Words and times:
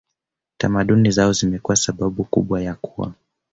tamaduni 0.57 1.11
zao 1.11 1.33
zimekuwa 1.33 1.75
sababu 1.75 2.23
kubwa 2.23 2.61
ya 2.61 2.75
kuwa 2.75 3.13